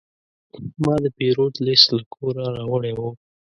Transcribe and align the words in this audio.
ما 0.83 0.95
د 1.03 1.05
پیرود 1.17 1.53
لیست 1.65 1.87
له 1.97 2.03
کوره 2.13 2.43
راوړی 2.57 2.91
و. 2.97 2.99